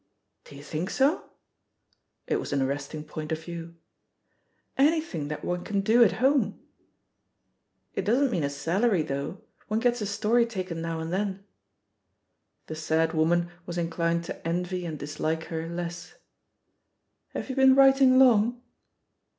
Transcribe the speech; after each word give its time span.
"Do 0.45 0.55
you 0.55 0.63
think 0.63 0.89
so?" 0.89 1.29
It 2.25 2.37
was 2.37 2.51
an 2.51 2.59
arresting 2.59 3.03
point 3.03 3.31
of 3.31 3.43
view. 3.43 3.75
"Anything 4.75 5.27
that 5.27 5.45
one 5.45 5.63
can 5.63 5.81
do 5.81 6.03
at 6.03 6.13
home 6.13 6.59
I" 7.95 7.99
"It 7.99 8.05
doesn't 8.05 8.31
mean 8.31 8.43
a 8.43 8.49
salary, 8.49 9.03
though— 9.03 9.43
one 9.67 9.79
gets 9.79 10.01
a 10.01 10.07
story 10.07 10.47
taken 10.47 10.81
now 10.81 10.99
and 11.01 11.13
then." 11.13 11.45
The 12.65 12.73
sad 12.75 13.13
woman 13.13 13.51
was 13.67 13.77
inclined 13.77 14.23
to 14.23 14.47
envy 14.47 14.87
and 14.87 14.97
dis 14.97 15.19
like 15.19 15.43
her 15.53 15.69
less. 15.69 16.15
"Have 17.35 17.51
you 17.51 17.55
been 17.55 17.75
writing 17.75 18.17
long?" 18.17 18.59